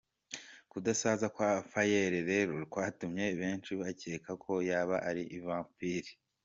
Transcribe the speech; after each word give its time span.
Kudasaza 0.71 1.25
kwa 1.35 1.49
Pharrel 1.71 2.13
rero 2.31 2.53
kwatumye 2.71 3.25
benshi 3.41 3.71
bakeka 3.81 4.31
ko 4.43 4.53
yaba 4.69 4.95
ari 5.09 5.23
vampire. 5.45 6.11